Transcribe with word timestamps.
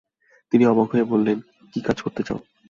তিনি 0.51 0.63
অবাক 0.65 0.87
হয়ে 0.93 1.03
বললেন, 1.03 1.37
কী 1.73 1.79
কাজ 1.81 1.97
করতে 2.01 2.21
চাও? 2.23 2.39